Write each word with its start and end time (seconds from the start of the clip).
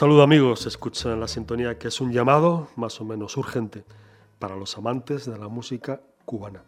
Saludo 0.00 0.22
amigos, 0.22 0.64
escuchan 0.64 1.20
la 1.20 1.28
sintonía 1.28 1.76
que 1.76 1.88
es 1.88 2.00
un 2.00 2.10
llamado 2.10 2.68
más 2.74 2.98
o 3.02 3.04
menos 3.04 3.36
urgente 3.36 3.84
para 4.38 4.56
los 4.56 4.78
amantes 4.78 5.26
de 5.26 5.36
la 5.36 5.48
música 5.48 6.00
cubana. 6.24 6.62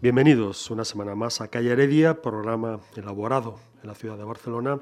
Bienvenidos 0.00 0.70
una 0.70 0.84
semana 0.84 1.16
más 1.16 1.40
a 1.40 1.48
Calle 1.48 1.72
Heredia, 1.72 2.22
programa 2.22 2.78
elaborado 2.94 3.58
en 3.82 3.88
la 3.88 3.96
ciudad 3.96 4.16
de 4.16 4.22
Barcelona, 4.22 4.78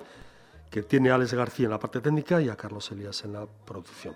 que 0.70 0.82
tiene 0.82 1.12
a 1.12 1.16
García 1.16 1.64
en 1.64 1.70
la 1.70 1.78
parte 1.78 2.02
técnica 2.02 2.42
y 2.42 2.50
a 2.50 2.56
Carlos 2.56 2.92
Elías 2.92 3.24
en 3.24 3.32
la 3.32 3.46
producción. 3.64 4.14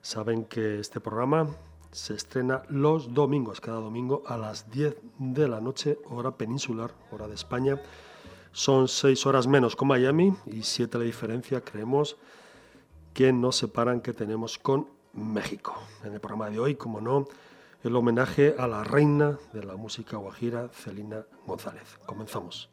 Saben 0.00 0.46
que 0.46 0.80
este 0.80 0.98
programa 0.98 1.46
se 1.92 2.14
estrena 2.14 2.62
los 2.70 3.12
domingos, 3.12 3.60
cada 3.60 3.80
domingo 3.80 4.22
a 4.28 4.38
las 4.38 4.70
10 4.70 4.96
de 5.18 5.46
la 5.46 5.60
noche, 5.60 5.98
hora 6.08 6.38
peninsular, 6.38 6.94
hora 7.10 7.28
de 7.28 7.34
España. 7.34 7.82
Son 8.52 8.88
seis 8.88 9.26
horas 9.26 9.46
menos 9.46 9.76
con 9.76 9.88
Miami 9.88 10.32
y 10.46 10.62
siete 10.62 10.96
la 10.96 11.04
diferencia, 11.04 11.60
creemos, 11.60 12.16
que 13.12 13.32
nos 13.32 13.56
separan 13.56 14.00
que 14.00 14.12
tenemos 14.12 14.58
con 14.58 14.88
México. 15.12 15.74
En 16.04 16.14
el 16.14 16.20
programa 16.20 16.50
de 16.50 16.58
hoy, 16.58 16.74
como 16.74 17.00
no, 17.00 17.26
el 17.82 17.96
homenaje 17.96 18.54
a 18.58 18.66
la 18.66 18.84
reina 18.84 19.38
de 19.52 19.64
la 19.64 19.76
música 19.76 20.16
guajira, 20.16 20.68
Celina 20.68 21.24
González. 21.46 21.98
Comenzamos. 22.06 22.70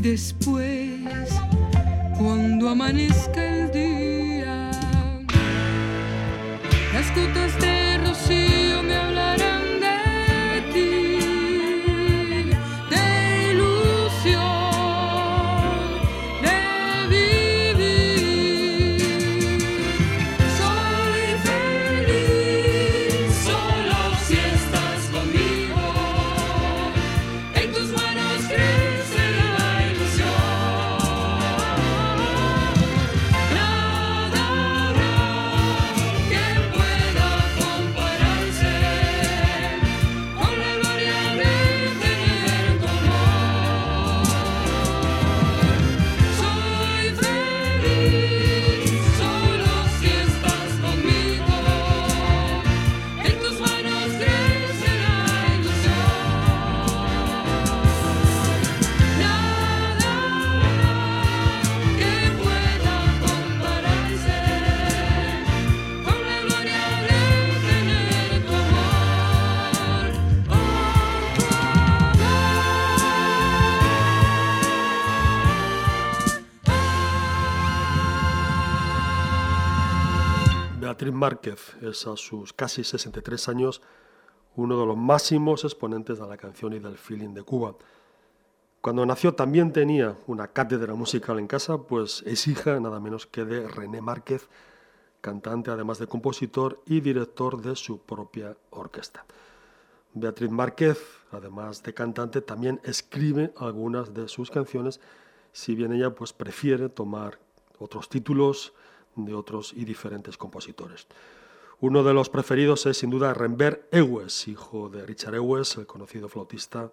Después, 0.00 0.69
Es 81.42 82.06
a 82.06 82.16
sus 82.16 82.52
casi 82.52 82.84
63 82.84 83.48
años 83.48 83.80
uno 84.56 84.78
de 84.78 84.84
los 84.84 84.96
máximos 84.96 85.64
exponentes 85.64 86.18
de 86.18 86.26
la 86.26 86.36
canción 86.36 86.74
y 86.74 86.78
del 86.78 86.98
feeling 86.98 87.32
de 87.32 87.42
Cuba. 87.42 87.76
Cuando 88.82 89.06
nació 89.06 89.34
también 89.34 89.72
tenía 89.72 90.16
una 90.26 90.48
cátedra 90.48 90.94
musical 90.94 91.38
en 91.38 91.46
casa, 91.46 91.78
pues 91.78 92.22
es 92.26 92.46
hija 92.46 92.78
nada 92.78 93.00
menos 93.00 93.26
que 93.26 93.44
de 93.44 93.66
René 93.66 94.02
Márquez, 94.02 94.48
cantante 95.20 95.70
además 95.70 95.98
de 95.98 96.08
compositor 96.08 96.82
y 96.84 97.00
director 97.00 97.62
de 97.62 97.74
su 97.74 98.00
propia 98.00 98.56
orquesta. 98.70 99.24
Beatriz 100.12 100.50
Márquez, 100.50 100.98
además 101.30 101.82
de 101.82 101.94
cantante, 101.94 102.42
también 102.42 102.80
escribe 102.84 103.52
algunas 103.56 104.12
de 104.12 104.28
sus 104.28 104.50
canciones, 104.50 105.00
si 105.52 105.74
bien 105.74 105.92
ella 105.92 106.14
pues 106.14 106.32
prefiere 106.32 106.88
tomar 106.88 107.38
otros 107.78 108.08
títulos 108.08 108.74
de 109.16 109.34
otros 109.34 109.72
y 109.74 109.84
diferentes 109.84 110.36
compositores. 110.36 111.06
Uno 111.80 112.04
de 112.04 112.12
los 112.12 112.28
preferidos 112.28 112.84
es 112.86 112.98
sin 112.98 113.10
duda 113.10 113.32
Rembert 113.32 113.92
Ewes, 113.94 114.48
hijo 114.48 114.88
de 114.90 115.06
Richard 115.06 115.34
Ewes, 115.34 115.76
el 115.78 115.86
conocido 115.86 116.28
flautista 116.28 116.90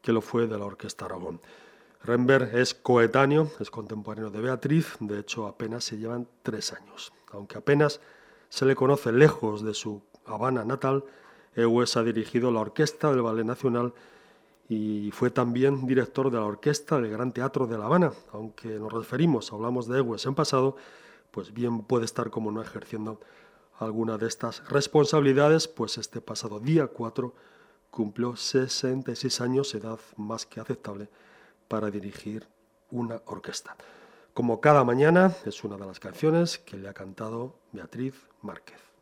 que 0.00 0.12
lo 0.12 0.20
fue 0.20 0.46
de 0.46 0.58
la 0.58 0.64
Orquesta 0.64 1.04
Aragón. 1.04 1.40
Rembert 2.02 2.54
es 2.54 2.74
coetáneo, 2.74 3.50
es 3.60 3.70
contemporáneo 3.70 4.30
de 4.30 4.40
Beatriz, 4.40 4.96
de 5.00 5.20
hecho 5.20 5.46
apenas 5.46 5.84
se 5.84 5.98
llevan 5.98 6.28
tres 6.42 6.72
años. 6.72 7.12
Aunque 7.32 7.58
apenas 7.58 8.00
se 8.48 8.66
le 8.66 8.76
conoce 8.76 9.12
lejos 9.12 9.62
de 9.62 9.74
su 9.74 10.02
Habana 10.26 10.64
natal, 10.64 11.04
Ewes 11.54 11.96
ha 11.96 12.02
dirigido 12.02 12.50
la 12.50 12.60
orquesta 12.60 13.10
del 13.10 13.22
Ballet 13.22 13.44
Nacional 13.44 13.94
y 14.68 15.10
fue 15.12 15.30
también 15.30 15.86
director 15.86 16.30
de 16.30 16.38
la 16.38 16.44
orquesta 16.44 17.00
del 17.00 17.10
Gran 17.10 17.32
Teatro 17.32 17.66
de 17.66 17.78
La 17.78 17.86
Habana. 17.86 18.12
Aunque 18.32 18.68
nos 18.68 18.92
referimos, 18.92 19.52
hablamos 19.52 19.86
de 19.86 19.98
Egues 19.98 20.24
en 20.26 20.34
pasado, 20.34 20.76
pues 21.34 21.52
bien 21.52 21.82
puede 21.82 22.04
estar 22.04 22.30
como 22.30 22.52
no 22.52 22.62
ejerciendo 22.62 23.18
alguna 23.80 24.18
de 24.18 24.28
estas 24.28 24.64
responsabilidades, 24.68 25.66
pues 25.66 25.98
este 25.98 26.20
pasado 26.20 26.60
día 26.60 26.86
4 26.86 27.34
cumplió 27.90 28.36
66 28.36 29.40
años, 29.40 29.74
edad 29.74 29.98
más 30.16 30.46
que 30.46 30.60
aceptable 30.60 31.08
para 31.66 31.90
dirigir 31.90 32.46
una 32.92 33.20
orquesta. 33.26 33.76
Como 34.32 34.60
cada 34.60 34.84
mañana, 34.84 35.34
es 35.44 35.64
una 35.64 35.76
de 35.76 35.86
las 35.86 35.98
canciones 35.98 36.58
que 36.58 36.76
le 36.76 36.88
ha 36.88 36.94
cantado 36.94 37.58
Beatriz 37.72 38.14
Márquez. 38.40 38.93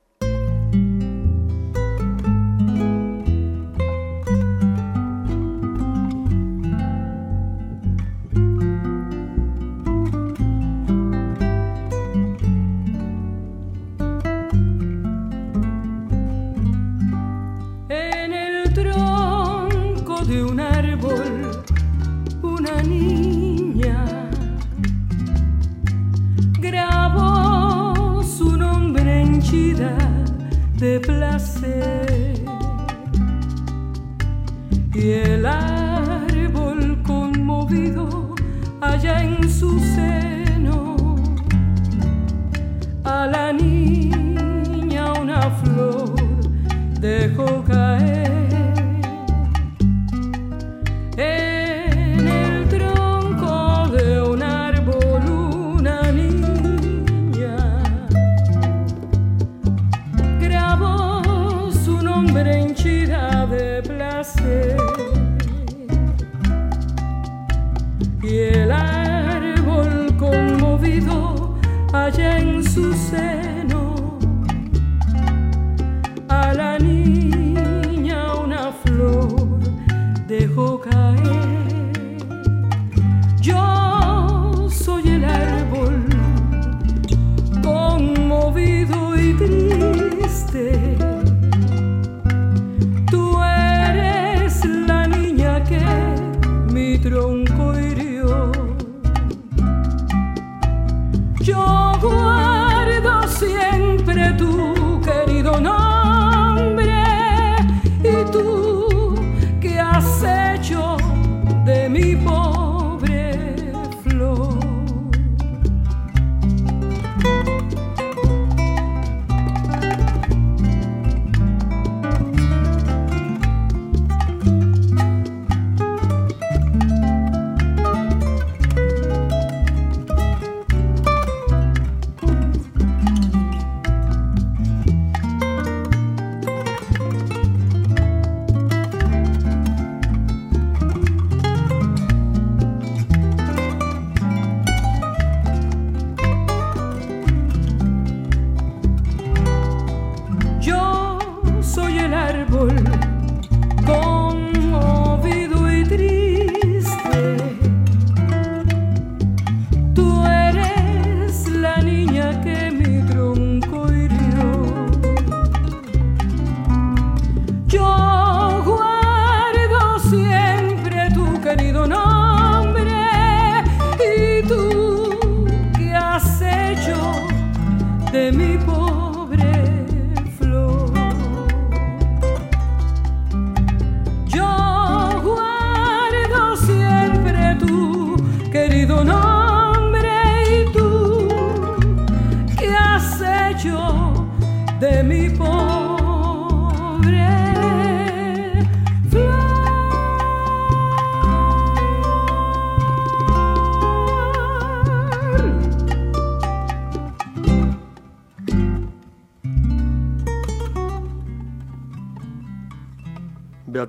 dejo. 80.42 81.01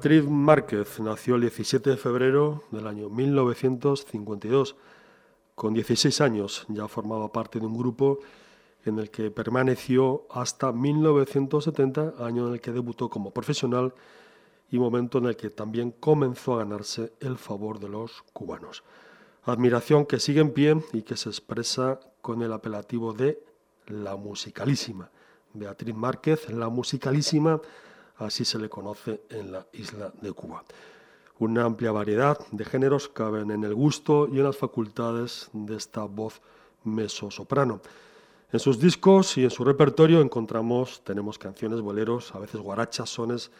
Beatriz 0.03 0.29
Márquez 0.29 0.99
nació 0.99 1.35
el 1.35 1.41
17 1.43 1.91
de 1.91 1.95
febrero 1.95 2.63
del 2.71 2.87
año 2.87 3.07
1952. 3.09 4.75
Con 5.55 5.73
16 5.73 6.19
años 6.19 6.65
ya 6.67 6.89
formaba 6.89 7.31
parte 7.31 7.57
de 7.57 7.65
un 7.65 7.77
grupo 7.77 8.19
en 8.83 8.99
el 8.99 9.09
que 9.09 9.31
permaneció 9.31 10.27
hasta 10.29 10.73
1970, 10.73 12.15
año 12.19 12.49
en 12.49 12.55
el 12.55 12.59
que 12.59 12.73
debutó 12.73 13.09
como 13.09 13.31
profesional 13.31 13.93
y 14.69 14.77
momento 14.77 15.19
en 15.19 15.27
el 15.27 15.37
que 15.37 15.49
también 15.49 15.91
comenzó 15.91 16.55
a 16.55 16.57
ganarse 16.57 17.13
el 17.21 17.37
favor 17.37 17.79
de 17.79 17.87
los 17.87 18.23
cubanos. 18.33 18.83
Admiración 19.43 20.05
que 20.05 20.19
sigue 20.19 20.41
en 20.41 20.51
pie 20.51 20.83
y 20.91 21.03
que 21.03 21.15
se 21.15 21.29
expresa 21.29 22.01
con 22.21 22.41
el 22.41 22.51
apelativo 22.51 23.13
de 23.13 23.41
la 23.87 24.17
musicalísima. 24.17 25.09
Beatriz 25.53 25.95
Márquez, 25.95 26.49
la 26.49 26.67
musicalísima, 26.67 27.61
así 28.17 28.45
se 28.45 28.59
le 28.59 28.69
conoce 28.69 29.21
en 29.29 29.51
la 29.51 29.65
isla 29.73 30.11
de 30.21 30.31
Cuba. 30.33 30.63
Una 31.39 31.65
amplia 31.65 31.91
variedad 31.91 32.37
de 32.51 32.65
géneros 32.65 33.09
caben 33.09 33.51
en 33.51 33.63
el 33.63 33.73
gusto 33.73 34.27
y 34.31 34.37
en 34.37 34.43
las 34.43 34.57
facultades 34.57 35.49
de 35.53 35.75
esta 35.75 36.03
voz 36.03 36.41
mesosoprano. 36.83 37.81
En 38.51 38.59
sus 38.59 38.79
discos 38.79 39.37
y 39.37 39.43
en 39.43 39.49
su 39.49 39.63
repertorio 39.63 40.21
encontramos, 40.21 41.03
tenemos 41.03 41.39
canciones, 41.39 41.81
boleros, 41.81 42.35
a 42.35 42.39
veces 42.39 42.61
guarachas, 42.61 43.09
sones 43.09 43.51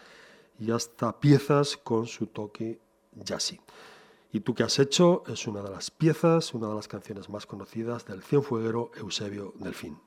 y 0.60 0.70
hasta 0.70 1.20
piezas 1.20 1.78
con 1.78 2.06
su 2.06 2.28
toque 2.28 2.80
jazzy. 3.16 3.60
Y 4.32 4.42
tú 4.42 4.54
que 4.54 4.64
has 4.64 4.78
hecho 4.80 5.24
es 5.28 5.48
una 5.48 5.62
de 5.62 5.72
las 5.72 5.92
piezas, 5.92 6.54
una 6.54 6.68
de 6.68 6.76
las 6.76 6.88
canciones 6.88 7.30
más 7.30 7.46
conocidas 7.46 8.06
del 8.06 8.24
cienfueguero 8.24 8.92
Eusebio 8.98 9.54
Delfín. 9.60 9.98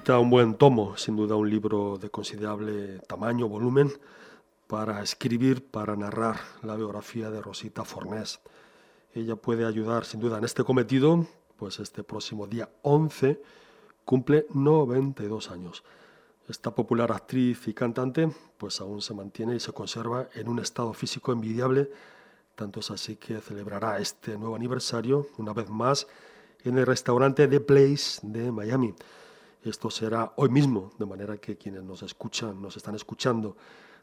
Necesita 0.00 0.18
un 0.18 0.30
buen 0.30 0.54
tomo, 0.54 0.96
sin 0.96 1.14
duda 1.14 1.36
un 1.36 1.50
libro 1.50 1.98
de 1.98 2.08
considerable 2.08 3.00
tamaño, 3.00 3.48
volumen, 3.48 3.92
para 4.66 5.02
escribir, 5.02 5.66
para 5.66 5.94
narrar 5.94 6.40
la 6.62 6.74
biografía 6.74 7.30
de 7.30 7.42
Rosita 7.42 7.84
Fornés. 7.84 8.40
Ella 9.14 9.36
puede 9.36 9.66
ayudar 9.66 10.06
sin 10.06 10.20
duda 10.20 10.38
en 10.38 10.44
este 10.44 10.64
cometido, 10.64 11.26
pues 11.58 11.80
este 11.80 12.02
próximo 12.02 12.46
día 12.46 12.70
11 12.80 13.42
cumple 14.06 14.46
92 14.54 15.50
años. 15.50 15.84
Esta 16.48 16.74
popular 16.74 17.12
actriz 17.12 17.68
y 17.68 17.74
cantante 17.74 18.32
pues 18.56 18.80
aún 18.80 19.02
se 19.02 19.12
mantiene 19.12 19.56
y 19.56 19.60
se 19.60 19.72
conserva 19.72 20.28
en 20.32 20.48
un 20.48 20.60
estado 20.60 20.94
físico 20.94 21.30
envidiable, 21.30 21.90
tanto 22.54 22.80
es 22.80 22.90
así 22.90 23.16
que 23.16 23.38
celebrará 23.42 23.98
este 23.98 24.38
nuevo 24.38 24.56
aniversario 24.56 25.26
una 25.36 25.52
vez 25.52 25.68
más 25.68 26.06
en 26.64 26.78
el 26.78 26.86
restaurante 26.86 27.46
The 27.48 27.60
Place 27.60 28.20
de 28.22 28.50
Miami. 28.50 28.94
Esto 29.62 29.90
será 29.90 30.32
hoy 30.36 30.48
mismo, 30.48 30.90
de 30.98 31.04
manera 31.04 31.36
que 31.36 31.56
quienes 31.56 31.82
nos 31.82 32.02
escuchan, 32.02 32.60
nos 32.62 32.76
están 32.76 32.94
escuchando 32.94 33.56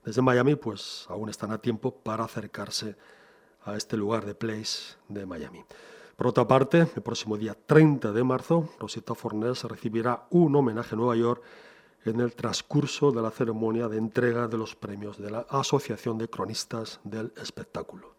desde 0.05 0.21
Miami, 0.21 0.55
pues 0.55 1.05
aún 1.09 1.29
están 1.29 1.51
a 1.51 1.57
tiempo 1.57 1.91
para 1.91 2.23
acercarse 2.23 2.95
a 3.63 3.75
este 3.75 3.97
lugar 3.97 4.25
de 4.25 4.35
Place 4.35 4.95
de 5.07 5.25
Miami. 5.25 5.65
Por 6.15 6.27
otra 6.27 6.47
parte, 6.47 6.87
el 6.95 7.01
próximo 7.01 7.37
día 7.37 7.55
30 7.55 8.11
de 8.11 8.23
marzo, 8.23 8.69
Rosita 8.79 9.13
Fornés 9.15 9.63
recibirá 9.63 10.27
un 10.31 10.55
homenaje 10.55 10.95
en 10.95 10.99
Nueva 10.99 11.15
York 11.15 11.43
en 12.05 12.19
el 12.21 12.33
transcurso 12.35 13.11
de 13.11 13.21
la 13.21 13.31
ceremonia 13.31 13.87
de 13.87 13.97
entrega 13.97 14.47
de 14.47 14.57
los 14.57 14.75
premios 14.75 15.17
de 15.17 15.29
la 15.29 15.45
Asociación 15.49 16.17
de 16.17 16.29
Cronistas 16.29 16.99
del 17.03 17.33
Espectáculo. 17.35 18.16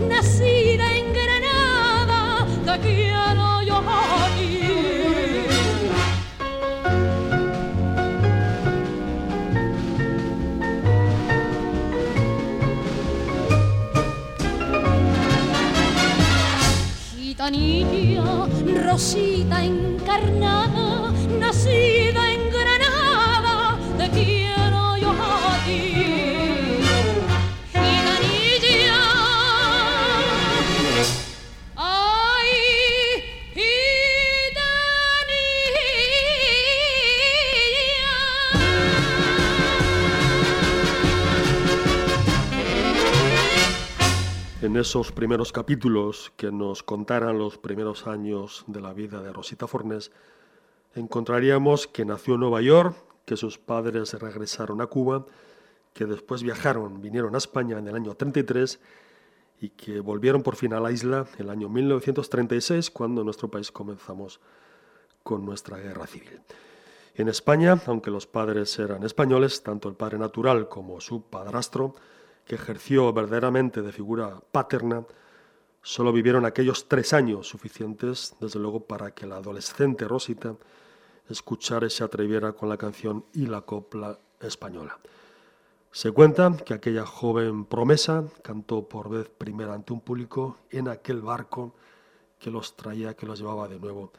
nacida 0.00 0.94
en 0.96 1.12
Granada, 1.12 2.46
te 2.64 2.80
quiero 2.80 3.62
yo 3.62 3.76
aquí. 3.76 4.60
Gitanilla, 17.16 18.46
rosita 18.84 19.64
encarnada, 19.64 21.12
nacida 21.40 22.32
en 22.32 22.50
Granada, 22.50 23.78
te 23.98 24.10
quiero 24.10 24.96
yo 24.96 25.10
aquí. 25.10 26.15
En 44.76 44.80
esos 44.80 45.10
primeros 45.10 45.52
capítulos 45.52 46.34
que 46.36 46.52
nos 46.52 46.82
contaran 46.82 47.38
los 47.38 47.56
primeros 47.56 48.06
años 48.06 48.62
de 48.66 48.82
la 48.82 48.92
vida 48.92 49.22
de 49.22 49.32
Rosita 49.32 49.66
Fornés, 49.66 50.12
encontraríamos 50.94 51.86
que 51.86 52.04
nació 52.04 52.34
en 52.34 52.40
Nueva 52.40 52.60
York, 52.60 52.94
que 53.24 53.38
sus 53.38 53.56
padres 53.56 54.12
regresaron 54.12 54.82
a 54.82 54.86
Cuba, 54.86 55.24
que 55.94 56.04
después 56.04 56.42
viajaron, 56.42 57.00
vinieron 57.00 57.34
a 57.34 57.38
España 57.38 57.78
en 57.78 57.88
el 57.88 57.94
año 57.94 58.16
33 58.16 58.78
y 59.62 59.70
que 59.70 60.00
volvieron 60.00 60.42
por 60.42 60.56
fin 60.56 60.74
a 60.74 60.80
la 60.80 60.92
isla 60.92 61.26
el 61.38 61.48
año 61.48 61.70
1936, 61.70 62.90
cuando 62.90 63.24
nuestro 63.24 63.50
país 63.50 63.72
comenzamos 63.72 64.40
con 65.22 65.46
nuestra 65.46 65.78
guerra 65.78 66.06
civil. 66.06 66.42
En 67.14 67.28
España, 67.28 67.80
aunque 67.86 68.10
los 68.10 68.26
padres 68.26 68.78
eran 68.78 69.04
españoles, 69.04 69.62
tanto 69.62 69.88
el 69.88 69.94
padre 69.94 70.18
natural 70.18 70.68
como 70.68 71.00
su 71.00 71.22
padrastro, 71.22 71.94
que 72.46 72.54
ejerció 72.54 73.12
verdaderamente 73.12 73.82
de 73.82 73.92
figura 73.92 74.40
paterna, 74.52 75.04
solo 75.82 76.12
vivieron 76.12 76.46
aquellos 76.46 76.88
tres 76.88 77.12
años 77.12 77.48
suficientes, 77.48 78.36
desde 78.40 78.60
luego, 78.60 78.80
para 78.80 79.10
que 79.10 79.26
la 79.26 79.36
adolescente 79.36 80.06
Rosita 80.06 80.56
escuchara 81.28 81.86
y 81.86 81.90
se 81.90 82.04
atreviera 82.04 82.52
con 82.52 82.68
la 82.68 82.76
canción 82.76 83.24
y 83.34 83.46
la 83.46 83.62
copla 83.62 84.18
española. 84.40 84.98
Se 85.90 86.12
cuenta 86.12 86.56
que 86.64 86.74
aquella 86.74 87.04
joven 87.04 87.64
promesa 87.64 88.24
cantó 88.42 88.88
por 88.88 89.08
vez 89.08 89.28
primera 89.28 89.74
ante 89.74 89.92
un 89.92 90.00
público 90.00 90.58
en 90.70 90.88
aquel 90.88 91.22
barco 91.22 91.74
que 92.38 92.50
los 92.50 92.76
traía, 92.76 93.14
que 93.14 93.26
los 93.26 93.38
llevaba 93.38 93.66
de 93.66 93.80
nuevo 93.80 94.12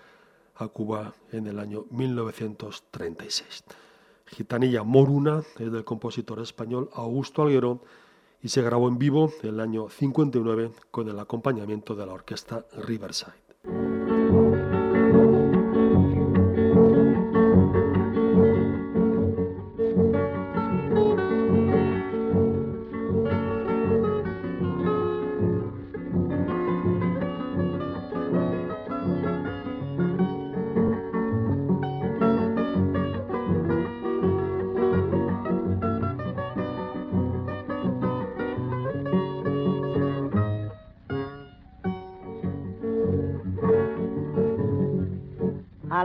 a 0.55 0.67
Cuba 0.67 1.13
en 1.31 1.47
el 1.47 1.59
año 1.59 1.85
1936. 1.91 3.63
Gitanilla 4.25 4.83
Moruna 4.83 5.43
es 5.59 5.71
del 5.71 5.85
compositor 5.85 6.39
español 6.39 6.89
Augusto 6.93 7.43
Alguero 7.43 7.81
y 8.41 8.49
se 8.49 8.61
grabó 8.61 8.87
en 8.87 8.97
vivo 8.97 9.31
el 9.43 9.59
año 9.59 9.89
59 9.89 10.71
con 10.91 11.09
el 11.09 11.19
acompañamiento 11.19 11.95
de 11.95 12.05
la 12.05 12.13
orquesta 12.13 12.65
Riverside. 12.73 13.46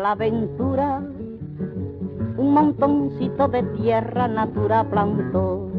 La 0.03 0.12
aventura. 0.12 1.01
Un 2.37 2.55
montoncito 2.55 3.47
de 3.49 3.62
tierra 3.79 4.27
natura 4.27 4.85
plantó. 4.85 5.71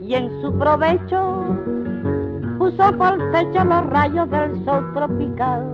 Y 0.00 0.14
en 0.14 0.30
su 0.40 0.56
provecho 0.56 1.44
puso 2.58 2.92
por 2.96 3.18
techo 3.32 3.64
los 3.64 3.86
rayos 3.86 4.30
del 4.30 4.64
sol 4.64 4.92
tropical. 4.94 5.64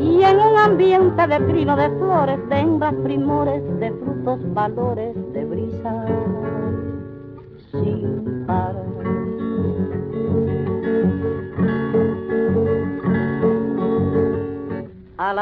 Y 0.00 0.22
en 0.22 0.40
un 0.40 0.58
ambiente 0.58 1.26
de 1.26 1.40
trino 1.40 1.76
de 1.76 1.90
flores, 1.98 2.48
de 2.48 2.58
hembras 2.58 2.94
primores, 3.04 3.62
de 3.78 3.92
frutos 3.92 4.54
valores, 4.54 5.14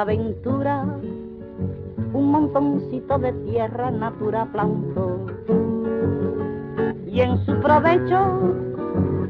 aventura 0.05 0.85
un 2.13 2.31
montoncito 2.31 3.19
de 3.19 3.33
tierra 3.49 3.91
natura 3.91 4.47
plantó 4.53 5.25
y 7.07 7.21
en 7.23 7.39
su 7.47 7.59
provecho 7.61 8.19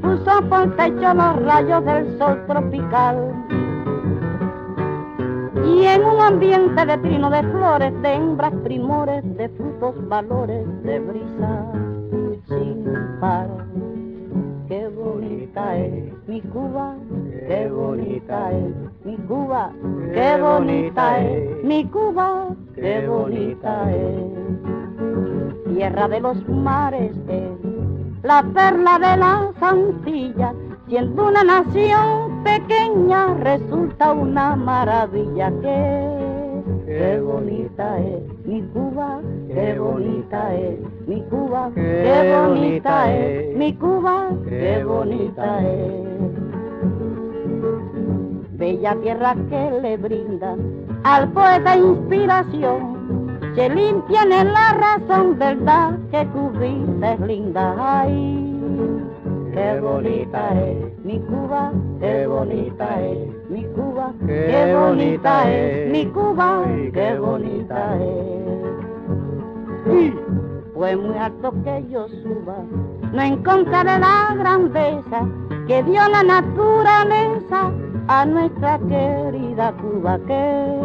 puso 0.02 0.42
por 0.48 0.74
techo 0.74 1.14
los 1.14 1.42
rayos 1.44 1.84
del 1.84 2.18
sol 2.18 2.44
tropical 2.48 3.16
y 5.64 5.84
en 5.84 6.04
un 6.04 6.20
ambiente 6.20 6.84
de 6.84 6.98
trino 6.98 7.30
de 7.30 7.42
flores, 7.44 8.02
de 8.02 8.12
hembras 8.12 8.52
primores, 8.64 9.22
de 9.36 9.48
frutos 9.50 10.08
valores, 10.08 10.66
de 10.82 10.98
brisa 10.98 11.72
sin 12.48 12.84
par. 13.20 13.48
Cuba, 16.52 16.94
qué 17.48 17.68
bonita 17.68 18.52
es. 18.52 18.74
mi 19.04 19.16
Cuba, 19.16 19.72
qué 20.12 20.40
bonita 20.40 21.20
es. 21.20 21.64
mi 21.64 21.84
Cuba, 21.86 22.48
qué 22.74 23.06
bonita 23.06 23.92
es. 23.92 25.74
Tierra 25.74 26.08
de 26.08 26.20
los 26.20 26.48
mares 26.48 27.12
es 27.28 27.50
la 28.22 28.42
perla 28.54 28.98
de 28.98 29.16
las 29.18 29.62
Antillas, 29.62 30.54
siendo 30.88 31.28
una 31.28 31.44
nación 31.44 32.42
pequeña 32.44 33.34
resulta 33.34 34.12
una 34.12 34.56
maravilla 34.56 35.50
que 35.60 36.62
qué 36.86 37.20
bonita 37.20 37.98
es. 38.00 38.46
mi 38.46 38.62
Cuba, 38.62 39.20
qué 39.48 39.78
bonita 39.78 40.54
es. 40.54 40.78
mi 41.06 41.22
Cuba, 41.22 41.70
qué 41.74 42.34
bonita 42.38 43.14
es. 43.14 43.56
Mi 43.56 43.74
Cuba, 43.74 44.28
qué 44.48 44.84
bonita 44.84 45.62
es 45.62 46.33
bella 48.64 48.96
tierra 49.02 49.34
que 49.50 49.62
le 49.82 49.96
brinda 49.98 50.56
al 51.02 51.28
poeta 51.32 51.76
inspiración, 51.76 53.38
se 53.54 53.68
limpian 53.68 54.32
en 54.32 54.54
la 54.54 54.72
razón, 54.72 55.38
verdad 55.38 55.98
que 56.10 56.26
cubrirse 56.28 57.12
es 57.12 57.20
linda. 57.20 57.74
Ay, 57.78 58.66
qué 59.52 59.80
bonita 59.80 60.40
es 60.62 60.98
mi 61.04 61.18
Cuba, 61.20 61.72
qué 62.00 62.26
bonita 62.26 62.86
es 63.02 63.50
mi 63.50 63.64
Cuba, 63.76 64.12
qué 64.26 64.74
bonita 64.74 65.52
es 65.52 65.92
mi 65.92 66.06
Cuba, 66.06 66.64
qué 66.94 67.18
bonita 67.18 67.98
es. 68.00 68.54
Fue 70.72 70.96
muy 70.96 71.18
alto 71.18 71.52
que 71.64 71.84
yo 71.90 72.08
suba, 72.08 72.56
no 73.12 73.22
encontraré 73.22 73.98
la 73.98 74.34
grandeza 74.38 75.28
que 75.66 75.82
dio 75.82 76.08
la 76.08 76.22
naturaleza 76.22 77.70
a 78.08 78.24
nuestra 78.26 78.78
querida 78.78 79.72
Cuba, 79.80 80.18
que 80.26 80.84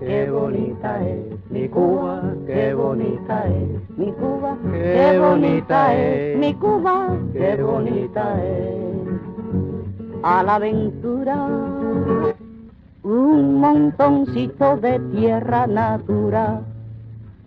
qué 0.00 0.30
bonita 0.30 1.06
es 1.06 1.50
mi 1.50 1.68
Cuba, 1.68 2.22
qué 2.46 2.74
bonita 2.74 3.46
es 3.46 3.90
mi 3.98 4.12
Cuba, 4.12 4.56
qué 4.72 5.18
bonita 5.18 5.94
es 5.94 6.38
mi 6.38 6.54
Cuba, 6.54 7.16
qué 7.32 7.62
bonita 7.62 8.44
es. 8.44 8.86
A 10.22 10.42
la 10.42 10.54
aventura, 10.56 11.46
un 13.02 13.60
montoncito 13.60 14.76
de 14.78 14.98
tierra 15.12 15.66
natura 15.66 16.62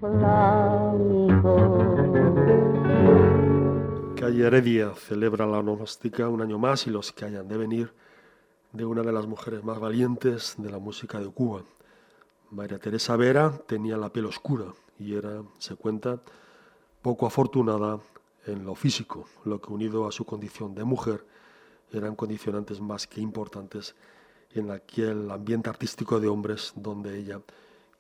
blanco. 0.02 1.58
Calle 4.16 4.48
Heredia 4.48 4.92
celebra 4.96 5.46
la 5.46 5.60
onomástica 5.60 6.30
un 6.30 6.42
año 6.42 6.60
más 6.60 6.86
y 6.88 6.90
los 6.92 7.12
que 7.12 7.26
hayan 7.26 7.48
de 7.48 7.58
venir 7.58 7.94
de 8.72 8.86
una 8.86 9.02
de 9.02 9.12
las 9.12 9.26
mujeres 9.26 9.64
más 9.64 9.80
valientes 9.80 10.56
de 10.58 10.70
la 10.70 10.80
música 10.80 11.20
de 11.20 11.30
Cuba. 11.30 11.64
María 12.52 12.80
Teresa 12.80 13.16
Vera 13.16 13.58
tenía 13.68 13.98
la 13.98 14.12
piel 14.12 14.26
oscura 14.26 14.66
y 15.00 15.16
era, 15.16 15.44
se 15.58 15.76
cuenta, 15.76 16.20
poco 17.02 17.26
afortunada 17.26 18.00
en 18.46 18.66
lo 18.66 18.76
físico, 18.76 19.28
lo 19.46 19.62
que 19.62 19.72
unido 19.72 20.08
a 20.08 20.12
su 20.12 20.26
condición 20.26 20.76
de 20.76 20.84
mujer 20.84 21.26
eran 21.92 22.16
condicionantes 22.16 22.80
más 22.80 23.08
que 23.08 23.22
importantes 23.22 23.96
en 24.54 24.72
aquel 24.72 25.30
ambiente 25.32 25.70
artístico 25.70 26.20
de 26.20 26.28
hombres 26.28 26.74
donde 26.76 27.18
ella 27.18 27.42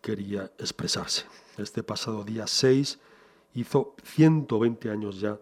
quería 0.01 0.51
expresarse. 0.57 1.25
Este 1.57 1.83
pasado 1.83 2.23
día 2.23 2.47
6 2.47 2.99
hizo 3.55 3.95
120 4.03 4.89
años 4.89 5.19
ya 5.19 5.37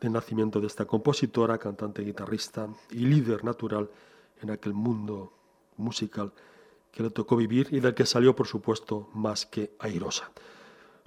de 0.00 0.10
nacimiento 0.10 0.60
de 0.60 0.66
esta 0.66 0.84
compositora, 0.84 1.58
cantante, 1.58 2.02
guitarrista 2.02 2.68
y 2.90 3.06
líder 3.06 3.44
natural 3.44 3.90
en 4.44 4.50
aquel 4.50 4.74
mundo 4.74 5.32
musical 5.76 6.32
que 6.92 7.02
le 7.02 7.10
tocó 7.10 7.36
vivir 7.36 7.68
y 7.72 7.80
del 7.80 7.94
que 7.94 8.06
salió, 8.06 8.36
por 8.36 8.46
supuesto, 8.46 9.08
más 9.12 9.46
que 9.46 9.74
airosa. 9.80 10.30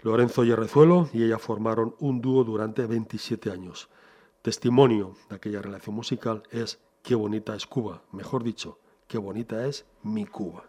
Lorenzo 0.02 0.44
Yerrezuelo 0.44 1.10
y 1.14 1.24
ella 1.24 1.40
formaron 1.40 1.96
un 2.00 2.22
dúo 2.22 2.44
durante 2.44 2.86
27 2.86 3.50
años. 3.52 3.90
Testimonio 4.42 5.16
de 5.30 5.38
aquella 5.38 5.62
relación 5.62 5.96
musical 5.96 6.44
es 6.52 6.80
Qué 7.04 7.16
bonita 7.16 7.56
es 7.56 7.66
Cuba, 7.66 8.04
mejor 8.12 8.44
dicho, 8.44 8.80
qué 9.08 9.18
bonita 9.18 9.66
es 9.66 9.86
mi 10.04 10.26
Cuba. 10.26 10.66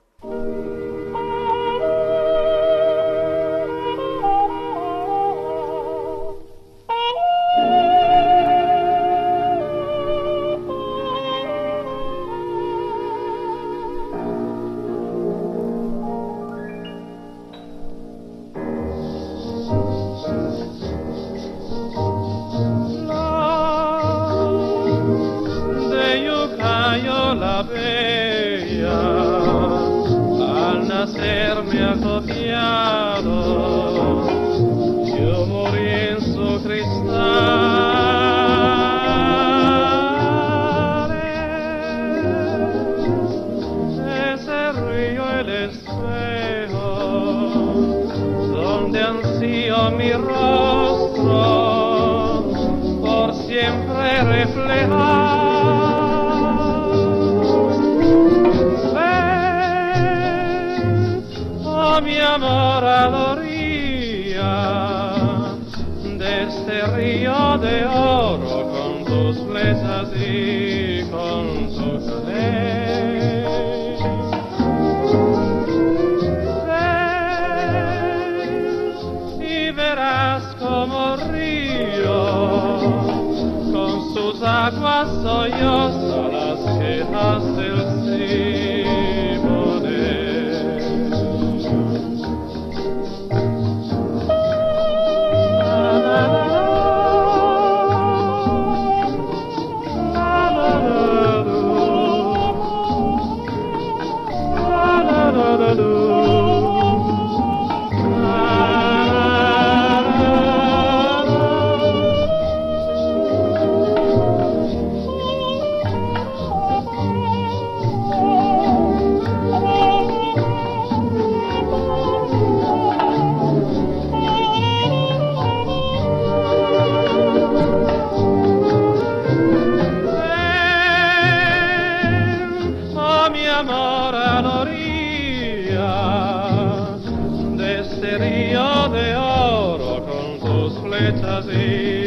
it's 141.00 141.22
as 141.22 141.46
if 141.48 141.97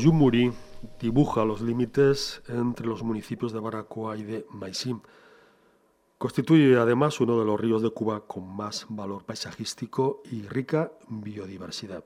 Yumuri 0.00 0.52
dibuja 0.98 1.44
los 1.44 1.60
límites 1.60 2.42
entre 2.48 2.86
los 2.86 3.02
municipios 3.02 3.52
de 3.52 3.60
Baracoa 3.60 4.16
y 4.16 4.22
de 4.22 4.46
Maisim. 4.50 5.00
Constituye 6.16 6.78
además 6.78 7.20
uno 7.20 7.38
de 7.38 7.44
los 7.44 7.60
ríos 7.60 7.82
de 7.82 7.90
Cuba 7.90 8.26
con 8.26 8.48
más 8.48 8.86
valor 8.88 9.24
paisajístico 9.24 10.22
y 10.30 10.42
rica 10.42 10.92
biodiversidad. 11.08 12.04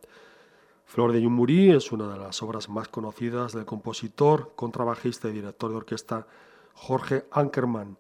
Flor 0.85 1.13
de 1.13 1.23
Yumurí 1.23 1.71
es 1.71 1.93
una 1.93 2.09
de 2.13 2.19
las 2.19 2.43
obras 2.43 2.69
más 2.69 2.89
conocidas 2.89 3.53
del 3.53 3.65
compositor, 3.65 4.53
contrabajista 4.57 5.29
y 5.29 5.33
director 5.33 5.71
de 5.71 5.77
orquesta 5.77 6.27
Jorge 6.75 7.27
Ankerman, 7.31 7.97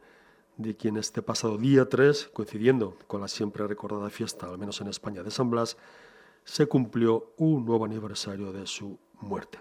de 0.56 0.76
quien 0.76 0.96
este 0.96 1.22
pasado 1.22 1.56
día 1.56 1.88
3, 1.88 2.30
coincidiendo 2.32 2.96
con 3.06 3.20
la 3.20 3.28
siempre 3.28 3.66
recordada 3.66 4.10
fiesta, 4.10 4.48
al 4.48 4.58
menos 4.58 4.80
en 4.80 4.88
España, 4.88 5.22
de 5.22 5.30
San 5.30 5.50
Blas, 5.50 5.76
se 6.44 6.66
cumplió 6.66 7.32
un 7.38 7.64
nuevo 7.64 7.84
aniversario 7.84 8.52
de 8.52 8.66
su 8.66 8.98
muerte. 9.20 9.58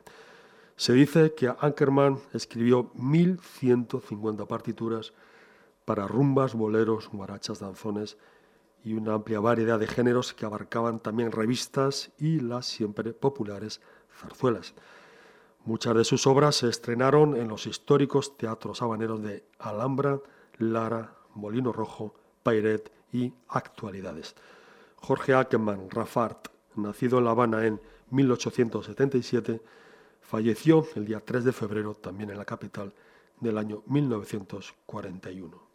Se 0.76 0.94
dice 0.94 1.34
que 1.34 1.54
Ankerman 1.60 2.20
escribió 2.34 2.92
1150 2.96 4.46
partituras 4.46 5.14
para 5.86 6.08
rumbas, 6.08 6.56
boleros, 6.56 7.10
guarachas, 7.10 7.60
danzones 7.60 8.18
y 8.84 8.94
una 8.94 9.14
amplia 9.14 9.40
variedad 9.40 9.80
de 9.80 9.88
géneros 9.88 10.34
que 10.34 10.46
abarcaban 10.46 11.00
también 11.00 11.32
revistas 11.32 12.12
y 12.18 12.40
las 12.40 12.66
siempre 12.66 13.14
populares 13.14 13.82
zarzuelas. 14.20 14.74
Muchas 15.66 15.96
de 15.96 16.04
sus 16.04 16.28
obras 16.28 16.58
se 16.58 16.70
estrenaron 16.70 17.38
en 17.38 17.48
los 17.48 17.68
históricos 17.68 18.36
teatros 18.36 18.82
habaneros 18.82 19.22
de 19.24 19.46
Alhambra, 19.60 20.20
Lara, 20.58 21.16
Molino 21.36 21.72
Rojo, 21.72 22.16
Pairet 22.44 22.92
y 23.14 23.34
Actualidades. 23.48 24.36
Jorge 24.98 25.34
Ackerman 25.34 25.90
Rafart, 25.90 26.48
nacido 26.76 27.20
en 27.20 27.26
La 27.26 27.32
Habana 27.32 27.66
en 27.66 27.80
1877, 28.10 29.62
falleció 30.24 30.88
el 30.96 31.06
día 31.06 31.20
3 31.20 31.44
de 31.44 31.54
febrero 31.54 31.94
también 31.96 32.30
en 32.30 32.38
la 32.38 32.46
capital 32.46 32.94
del 33.40 33.58
año 33.58 33.84
1941. 33.88 35.73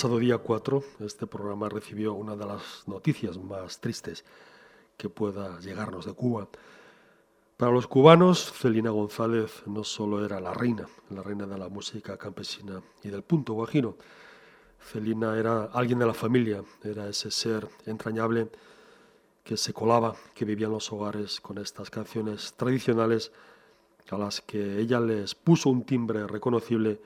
Pasado 0.00 0.18
día 0.18 0.38
4 0.38 0.82
este 1.00 1.26
programa 1.26 1.68
recibió 1.68 2.14
una 2.14 2.34
de 2.34 2.46
las 2.46 2.84
noticias 2.86 3.36
más 3.36 3.80
tristes 3.80 4.24
que 4.96 5.10
pueda 5.10 5.60
llegarnos 5.60 6.06
de 6.06 6.14
Cuba. 6.14 6.48
Para 7.58 7.72
los 7.72 7.86
cubanos, 7.86 8.50
Celina 8.50 8.88
González 8.88 9.62
no 9.66 9.84
solo 9.84 10.24
era 10.24 10.40
la 10.40 10.54
reina, 10.54 10.88
la 11.10 11.22
reina 11.22 11.46
de 11.46 11.58
la 11.58 11.68
música 11.68 12.16
campesina 12.16 12.80
y 13.02 13.10
del 13.10 13.22
punto 13.22 13.52
guajiro. 13.52 13.98
Celina 14.90 15.38
era 15.38 15.64
alguien 15.64 15.98
de 15.98 16.06
la 16.06 16.14
familia, 16.14 16.64
era 16.82 17.06
ese 17.06 17.30
ser 17.30 17.68
entrañable 17.84 18.48
que 19.44 19.58
se 19.58 19.74
colaba, 19.74 20.16
que 20.34 20.46
vivía 20.46 20.68
en 20.68 20.72
los 20.72 20.90
hogares 20.90 21.42
con 21.42 21.58
estas 21.58 21.90
canciones 21.90 22.54
tradicionales 22.54 23.32
a 24.08 24.16
las 24.16 24.40
que 24.40 24.78
ella 24.78 24.98
les 24.98 25.34
puso 25.34 25.68
un 25.68 25.84
timbre 25.84 26.26
reconocible 26.26 27.02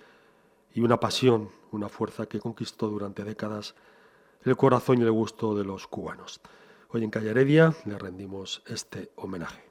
y 0.75 0.81
una 0.81 0.99
pasión, 0.99 1.49
una 1.73 1.89
fuerza 1.89 2.27
que 2.27 2.41
conquistó 2.41 2.89
durante 2.89 3.25
décadas 3.25 3.75
el 4.45 4.57
corazón 4.57 4.99
y 4.99 5.03
el 5.03 5.13
gusto 5.13 5.55
de 5.55 5.65
los 5.65 5.87
cubanos. 5.87 6.41
Hoy 6.91 7.05
en 7.05 7.11
Calle 7.11 7.31
Heredia 7.31 7.75
le 7.87 7.99
rendimos 7.99 8.63
este 8.67 9.11
homenaje. 9.17 9.63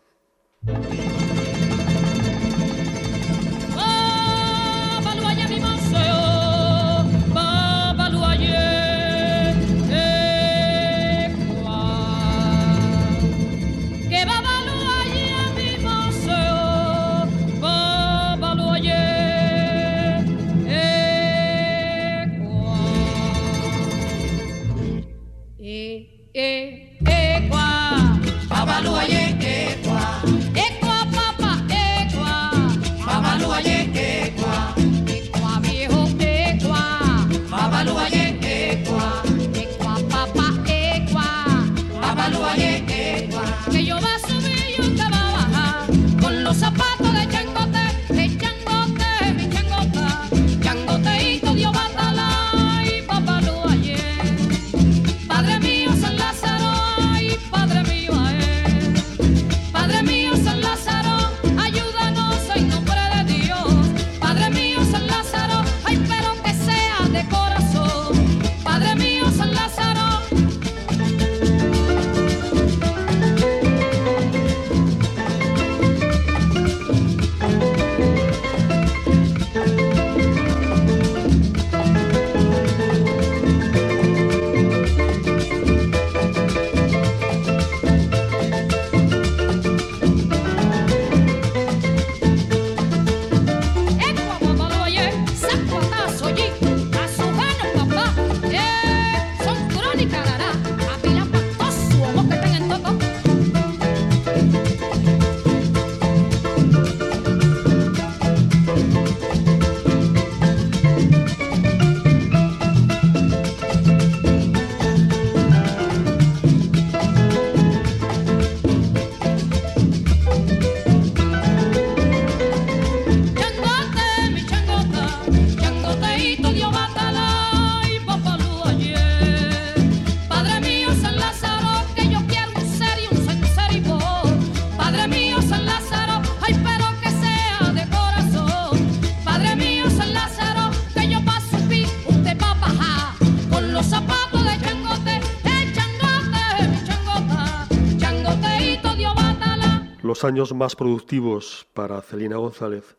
Años 150.24 150.54
más 150.54 150.76
productivos 150.76 151.68
para 151.74 152.02
Celina 152.02 152.38
González 152.38 152.96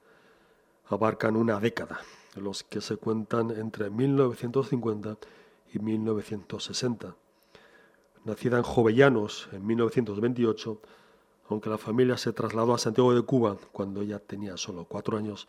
abarcan 0.89 1.37
una 1.37 1.61
década, 1.61 2.01
los 2.35 2.63
que 2.63 2.81
se 2.81 2.97
cuentan 2.97 3.51
entre 3.51 3.91
1950 3.91 5.17
y 5.73 5.79
1960. 5.79 7.15
Nacida 8.25 8.57
en 8.59 8.63
Jovellanos 8.63 9.49
en 9.53 9.67
1928, 9.67 10.81
aunque 11.49 11.71
la 11.71 11.79
familia 11.79 12.17
se 12.17 12.33
trasladó 12.33 12.75
a 12.75 12.79
Santiago 12.79 13.15
de 13.15 13.23
Cuba 13.23 13.57
cuando 13.73 14.03
ella 14.03 14.19
tenía 14.19 14.57
solo 14.57 14.85
cuatro 14.85 15.17
años, 15.17 15.47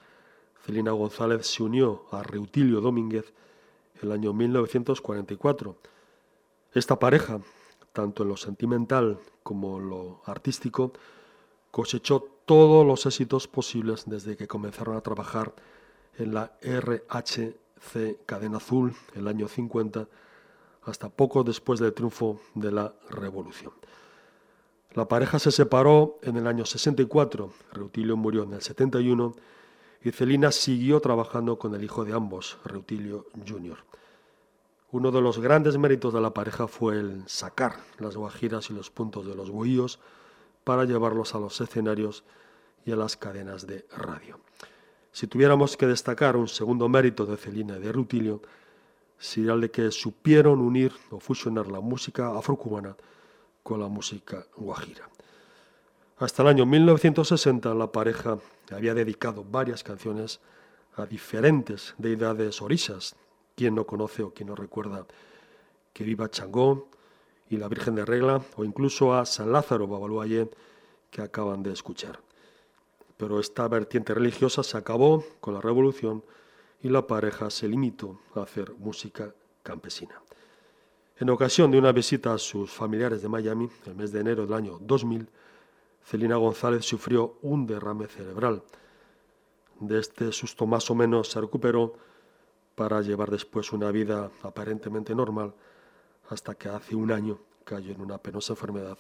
Celina 0.66 0.91
González 0.91 1.47
se 1.47 1.64
unió 1.64 2.06
a 2.12 2.24
Reutilio 2.24 2.82
Domínguez 2.82 3.34
el 4.02 4.12
año 4.12 4.34
1944. 4.34 5.76
Esta 6.74 7.00
pareja, 7.00 7.39
tanto 7.93 8.24
en 8.24 8.30
lo 8.30 8.38
sentimental 8.38 9.20
como 9.43 9.78
en 9.80 9.89
lo 9.89 10.22
artístico, 10.26 10.91
cosechó 11.76 12.26
todos 12.46 12.88
los 12.88 13.06
éxitos 13.06 13.50
posibles 13.50 14.06
desde 14.06 14.38
que 14.38 14.48
comenzaron 14.48 14.96
a 14.96 15.02
trabajar 15.02 15.54
en 16.18 16.34
la 16.34 16.54
RHC 16.62 18.26
Cadena 18.26 18.58
Azul 18.60 18.96
el 19.14 19.28
año 19.28 19.50
50 19.50 20.08
hasta 20.84 21.10
poco 21.10 21.44
después 21.44 21.82
del 21.82 21.94
triunfo 21.94 22.40
de 22.54 22.72
la 22.72 22.94
Revolución. 23.10 23.74
La 24.94 25.10
pareja 25.10 25.38
se 25.38 25.52
separó 25.52 26.18
en 26.22 26.38
el 26.38 26.48
año 26.48 26.64
64, 26.64 27.52
Reutilio 27.74 28.16
murió 28.16 28.44
en 28.44 28.54
el 28.54 28.62
71 28.62 29.36
y 30.02 30.12
Celina 30.12 30.54
siguió 30.54 31.02
trabajando 31.02 31.60
con 31.60 31.76
el 31.76 31.84
hijo 31.84 32.06
de 32.06 32.14
ambos, 32.14 32.58
Reutilio 32.64 33.26
Jr. 33.46 33.80
Uno 34.94 35.12
de 35.12 35.20
los 35.20 35.40
grandes 35.40 35.78
méritos 35.78 36.14
de 36.14 36.22
la 36.22 36.34
pareja 36.34 36.70
fue 36.70 37.00
el 37.00 37.24
sacar 37.28 37.82
las 38.00 38.16
guajiras 38.16 38.70
y 38.70 38.74
los 38.74 38.90
puntos 38.92 39.26
de 39.26 39.36
los 39.36 39.52
bohíos 39.52 40.00
para 40.66 40.84
llevarlos 40.84 41.34
a 41.34 41.39
los 41.39 41.61
escenarios 41.61 42.26
y 42.86 42.91
a 42.91 42.97
las 42.97 43.16
cadenas 43.16 43.66
de 43.66 43.86
radio. 43.95 44.41
Si 45.13 45.28
tuviéramos 45.28 45.78
que 45.78 45.88
destacar 45.88 46.36
un 46.36 46.49
segundo 46.49 46.89
mérito 46.89 47.26
de 47.26 47.38
Celina 47.38 47.78
y 47.78 47.80
de 47.80 47.93
Rutilio, 47.93 48.41
sería 49.18 49.53
el 49.53 49.61
de 49.61 49.72
que 49.72 49.91
supieron 49.91 50.59
unir 50.59 50.91
o 51.11 51.22
fusionar 51.22 51.68
la 51.68 51.80
música 51.80 52.38
afrocubana 52.38 52.97
con 53.63 53.80
la 53.80 53.88
música 53.88 54.45
guajira. 54.57 55.09
Hasta 56.18 56.41
el 56.43 56.49
año 56.49 56.66
1960 56.66 57.74
la 57.74 57.91
pareja 57.91 58.38
había 58.72 58.93
dedicado 58.93 59.43
varias 59.43 59.84
canciones 59.84 60.41
a 60.95 61.05
diferentes 61.05 61.93
deidades 61.97 62.61
orisas. 62.61 63.16
Quien 63.55 63.76
no 63.76 63.86
conoce 63.86 64.24
o 64.24 64.34
quien 64.34 64.49
no 64.49 64.55
recuerda 64.55 65.05
que 65.93 66.03
viva 66.03 66.30
Changó, 66.30 66.89
y 67.50 67.58
la 67.58 67.68
Virgen 67.68 67.96
de 67.96 68.06
Regla, 68.06 68.41
o 68.56 68.64
incluso 68.64 69.14
a 69.14 69.26
San 69.26 69.52
Lázaro 69.52 69.88
Babaluaye, 69.88 70.50
que 71.12 71.22
acaban 71.22 71.64
de 71.64 71.72
escuchar. 71.72 72.20
Pero 73.18 73.39
esta 73.39 73.68
vertiente 73.68 74.14
religiosa 74.14 74.64
se 74.64 74.78
acabó 74.78 75.24
con 75.39 75.54
la 75.54 75.62
revolución 75.62 76.24
y 76.82 76.89
la 76.89 77.08
pareja 77.08 77.50
se 77.50 77.68
limitó 77.68 78.20
a 78.36 78.41
hacer 78.41 78.74
música 78.78 79.34
campesina. 79.64 80.22
En 81.18 81.30
ocasión 81.30 81.72
de 81.72 81.78
una 81.78 81.93
visita 81.93 82.34
a 82.34 82.38
sus 82.38 82.72
familiares 82.72 83.22
de 83.22 83.30
Miami, 83.30 83.70
el 83.86 83.96
mes 83.96 84.12
de 84.12 84.20
enero 84.20 84.46
del 84.46 84.54
año 84.54 84.78
2000, 84.82 85.30
Celina 86.04 86.36
González 86.36 86.86
sufrió 86.86 87.38
un 87.41 87.66
derrame 87.66 88.08
cerebral. 88.08 88.64
De 89.80 90.00
este 90.00 90.32
susto 90.32 90.68
más 90.68 90.91
o 90.91 90.96
menos 90.96 91.30
se 91.30 91.39
recuperó 91.39 91.93
para 92.76 93.02
llevar 93.02 93.32
después 93.32 93.72
una 93.72 93.91
vida 93.91 94.30
aparentemente 94.43 95.16
normal, 95.16 95.54
hasta 96.30 96.56
que 96.56 96.70
hace 96.70 96.96
un 96.96 97.12
año 97.12 97.40
cayó 97.64 97.92
en 97.92 98.02
una 98.02 98.18
penosa 98.18 98.54
enfermedad 98.54 98.98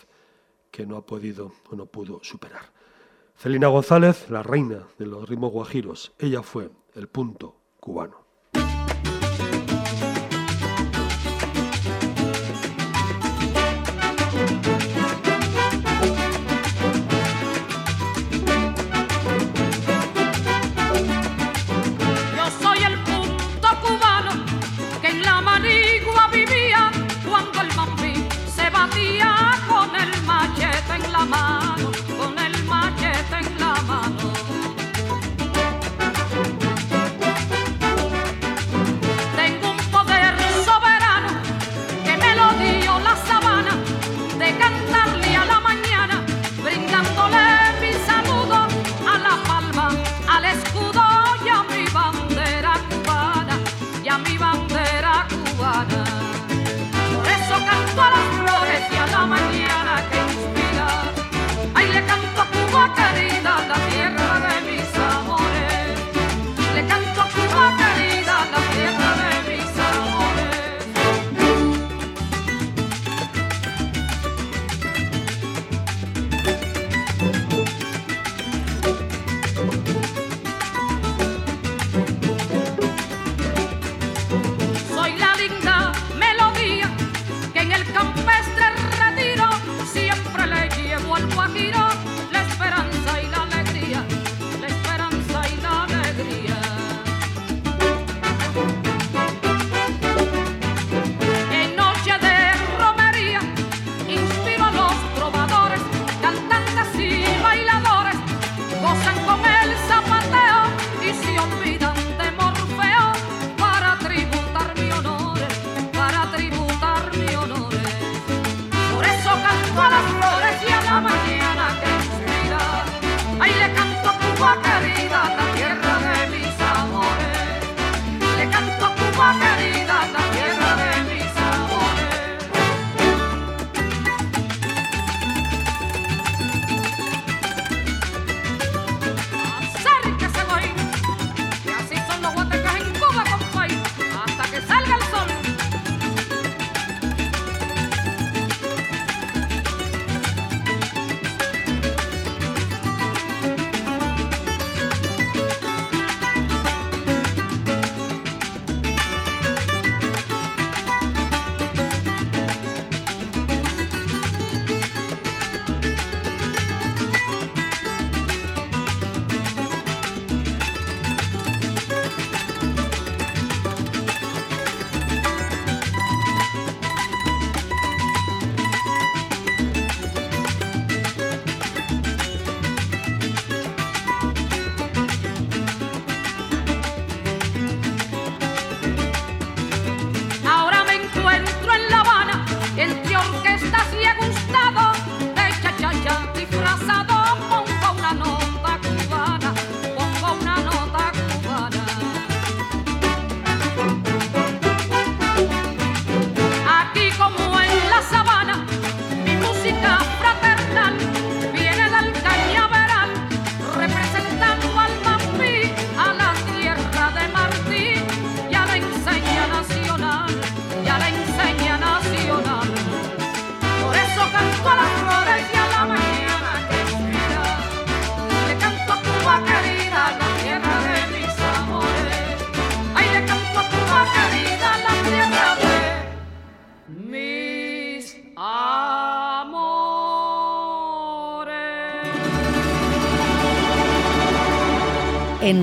que 0.71 0.85
no 0.85 0.97
ha 0.97 1.05
podido 1.05 1.53
o 1.69 1.75
no 1.75 1.85
pudo 1.85 2.19
superar. 2.23 2.71
Celina 3.37 3.67
González, 3.67 4.29
la 4.29 4.43
reina 4.43 4.87
de 4.97 5.05
los 5.05 5.27
ritmos 5.27 5.51
guajiros, 5.51 6.13
ella 6.19 6.41
fue 6.41 6.69
el 6.95 7.07
punto 7.07 7.55
cubano. 7.79 8.24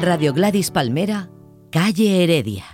Radio 0.02 0.32
Gladys 0.32 0.72
Palmera, 0.72 1.30
calle 1.70 2.24
Heredia. 2.24 2.71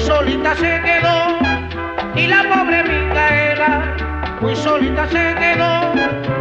solita 0.00 0.54
se 0.56 0.80
quedó 0.82 1.38
y 2.14 2.26
la 2.26 2.42
pobre 2.44 2.82
Micaela 2.84 3.96
muy 4.40 4.56
solita 4.56 5.06
se 5.08 5.34
quedó. 5.34 5.92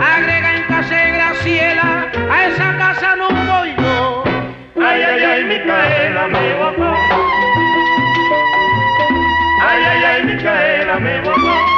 Agrega 0.02 0.56
en 0.56 0.64
casa 0.64 0.96
Graciela, 0.96 2.10
a 2.32 2.46
esa 2.48 2.78
casa 2.78 3.16
no 3.18 3.28
voy 3.30 3.76
yo. 3.78 4.24
Ay, 4.82 5.02
ay, 5.02 5.24
ay, 5.24 5.44
Micaela 5.46 6.28
me 6.28 6.54
botó. 6.56 6.94
Ay, 9.62 9.84
ay, 9.92 10.04
ay, 10.04 10.24
Micaela 10.24 11.00
me 11.00 11.22
botó. 11.22 11.69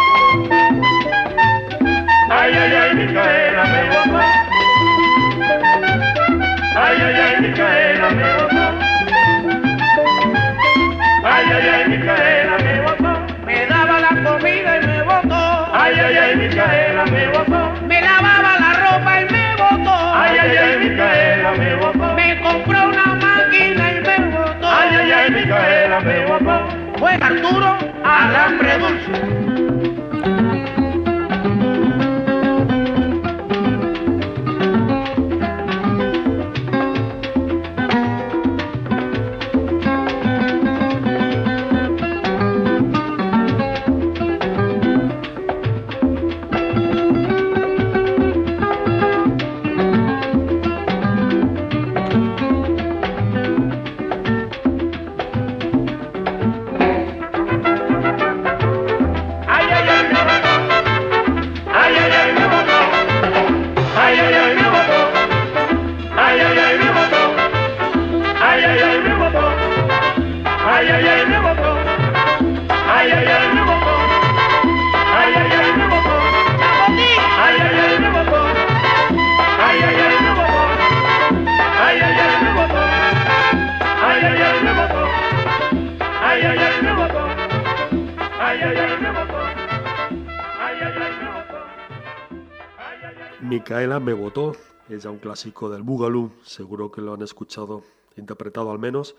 Micaela 93.42 94.00
me 94.00 94.14
votó, 94.14 94.52
es 94.88 95.02
ya 95.02 95.10
un 95.10 95.18
clásico 95.18 95.68
del 95.68 95.82
Boogaloo, 95.82 96.32
seguro 96.44 96.92
que 96.92 97.02
lo 97.02 97.16
han 97.16 97.24
escuchado, 97.24 97.82
interpretado 98.16 98.70
al 98.70 98.78
menos, 98.78 99.16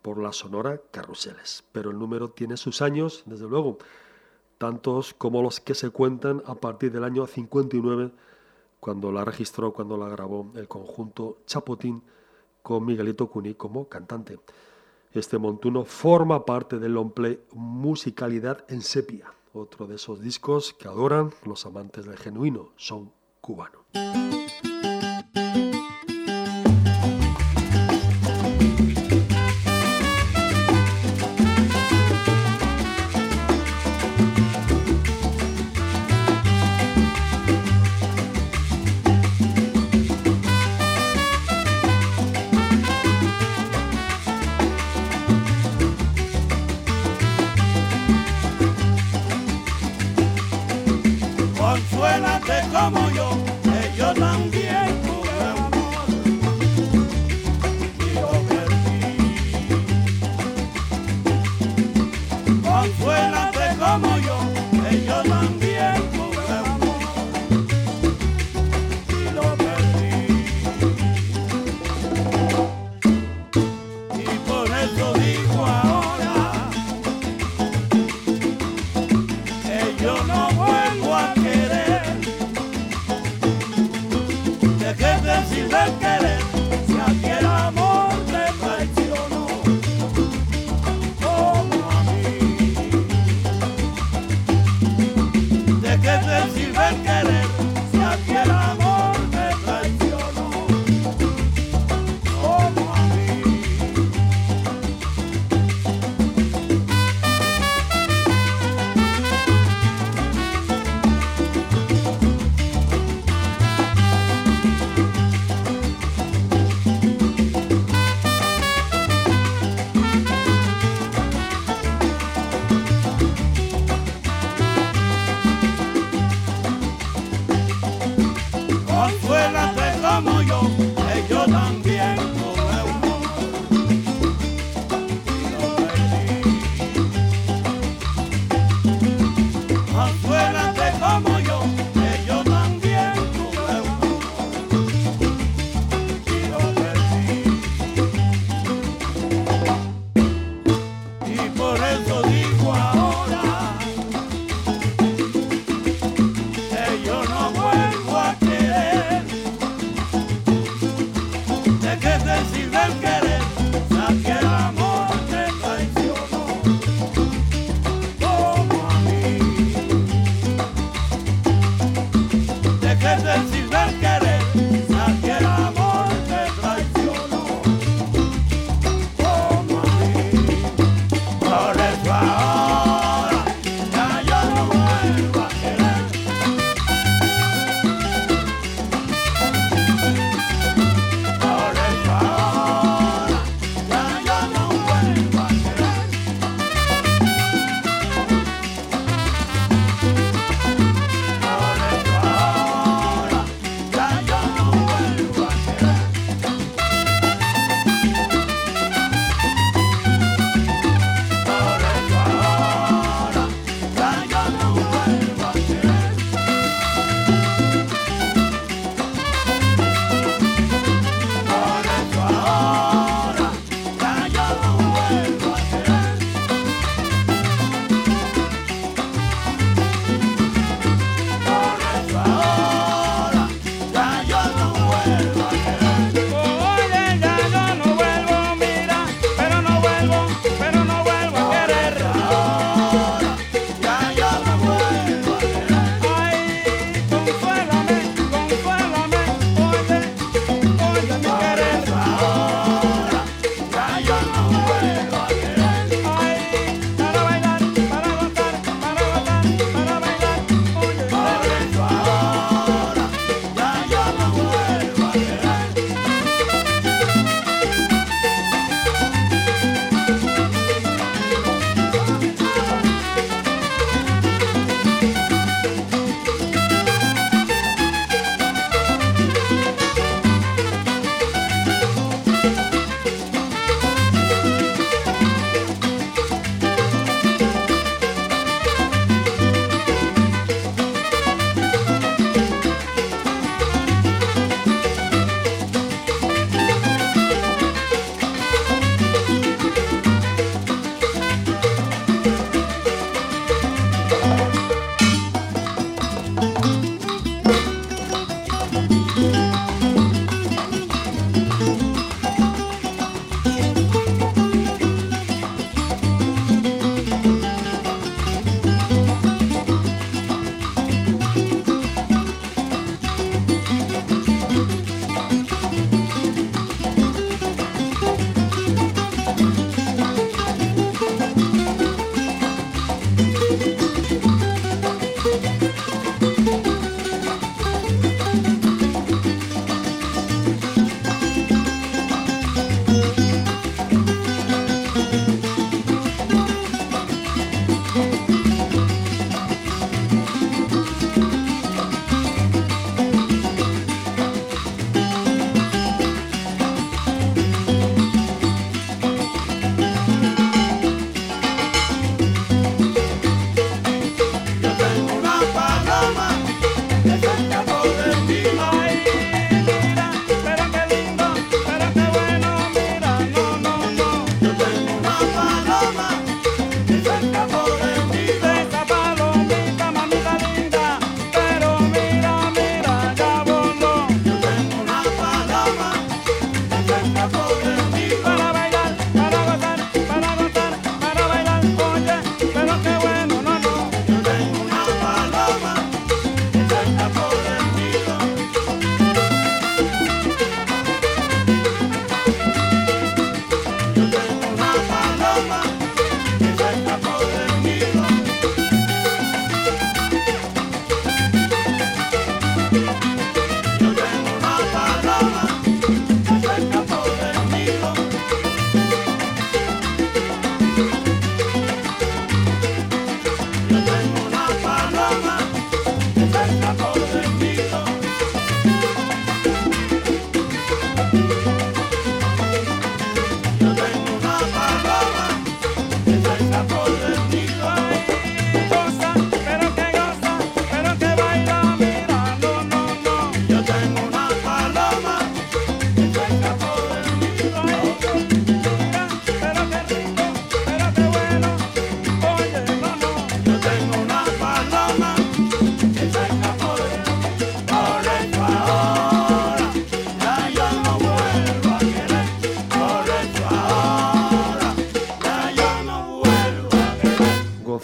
por 0.00 0.16
la 0.16 0.32
sonora 0.32 0.80
Carruseles. 0.90 1.62
Pero 1.70 1.90
el 1.90 1.98
número 1.98 2.30
tiene 2.30 2.56
sus 2.56 2.80
años, 2.80 3.22
desde 3.26 3.46
luego, 3.46 3.76
tantos 4.56 5.12
como 5.12 5.42
los 5.42 5.60
que 5.60 5.74
se 5.74 5.90
cuentan 5.90 6.42
a 6.46 6.54
partir 6.54 6.90
del 6.90 7.04
año 7.04 7.26
59, 7.26 8.12
cuando 8.80 9.12
la 9.12 9.26
registró, 9.26 9.74
cuando 9.74 9.98
la 9.98 10.08
grabó 10.08 10.50
el 10.54 10.66
conjunto 10.66 11.36
Chapotín 11.44 12.02
con 12.62 12.86
Miguelito 12.86 13.28
Cuní 13.28 13.54
como 13.54 13.90
cantante. 13.90 14.40
Este 15.12 15.36
montuno 15.36 15.84
forma 15.84 16.46
parte 16.46 16.78
del 16.78 16.94
longplay 16.94 17.38
Musicalidad 17.52 18.64
en 18.68 18.80
Sepia, 18.80 19.34
otro 19.52 19.86
de 19.86 19.96
esos 19.96 20.20
discos 20.22 20.72
que 20.72 20.88
adoran 20.88 21.30
los 21.44 21.66
amantes 21.66 22.06
del 22.06 22.16
genuino 22.16 22.70
son 22.76 23.12
cubano. 23.40 23.84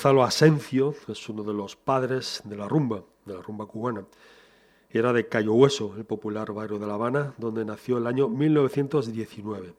Gonzalo 0.07 0.23
Asencio 0.23 0.95
es 1.09 1.29
uno 1.29 1.43
de 1.43 1.53
los 1.53 1.75
padres 1.75 2.41
de 2.45 2.55
la 2.57 2.69
rumba, 2.69 3.03
de 3.25 3.35
la 3.35 3.43
rumba 3.43 3.67
cubana. 3.67 4.05
Era 4.89 5.13
de 5.13 5.27
Cayo 5.27 5.53
Hueso, 5.55 5.95
el 5.97 6.05
popular 6.05 6.53
barrio 6.53 6.79
de 6.79 6.87
La 6.87 6.95
Habana, 6.95 7.35
donde 7.39 7.65
nació 7.65 7.99
el 7.99 8.07
año 8.07 8.29
1919. 8.29 9.75